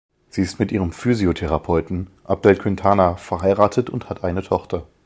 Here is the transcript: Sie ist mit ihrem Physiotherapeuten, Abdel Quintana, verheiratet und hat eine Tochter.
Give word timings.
Sie 0.29 0.41
ist 0.41 0.57
mit 0.57 0.71
ihrem 0.71 0.93
Physiotherapeuten, 0.93 2.09
Abdel 2.23 2.55
Quintana, 2.57 3.17
verheiratet 3.17 3.91
und 3.91 4.09
hat 4.09 4.23
eine 4.23 4.41
Tochter. 4.41 4.87